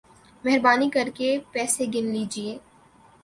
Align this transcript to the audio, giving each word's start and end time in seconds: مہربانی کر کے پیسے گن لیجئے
مہربانی 0.43 0.89
کر 0.89 1.09
کے 1.15 1.29
پیسے 1.51 1.85
گن 1.93 2.05
لیجئے 2.13 2.57